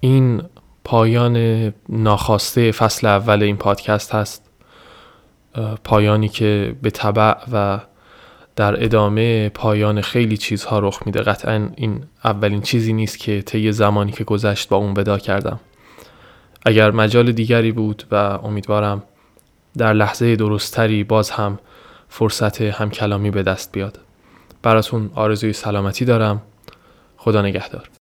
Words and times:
این 0.00 0.42
پایان 0.84 1.36
ناخواسته 1.88 2.72
فصل 2.72 3.06
اول 3.06 3.42
این 3.42 3.56
پادکست 3.56 4.14
هست. 4.14 4.50
پایانی 5.84 6.28
که 6.28 6.76
به 6.82 6.90
طبع 6.90 7.34
و 7.52 7.80
در 8.56 8.84
ادامه 8.84 9.48
پایان 9.48 10.00
خیلی 10.00 10.36
چیزها 10.36 10.78
رخ 10.78 11.02
میده. 11.06 11.22
قطعا 11.22 11.68
این 11.76 12.04
اولین 12.24 12.62
چیزی 12.62 12.92
نیست 12.92 13.18
که 13.18 13.42
طی 13.42 13.72
زمانی 13.72 14.12
که 14.12 14.24
گذشت 14.24 14.68
با 14.68 14.76
اون 14.76 14.94
ودا 14.96 15.18
کردم. 15.18 15.60
اگر 16.66 16.90
مجال 16.90 17.32
دیگری 17.32 17.72
بود 17.72 18.02
و 18.10 18.14
امیدوارم 18.14 19.02
در 19.78 19.92
لحظه 19.92 20.36
درستری 20.36 21.04
باز 21.04 21.30
هم 21.30 21.58
فرصت 22.08 22.60
همکلامی 22.62 23.30
به 23.30 23.42
دست 23.42 23.72
بیاد. 23.72 23.98
براتون 24.62 25.10
آرزوی 25.14 25.52
سلامتی 25.52 26.04
دارم. 26.04 26.42
خدا 27.16 27.42
نگهدار. 27.42 27.97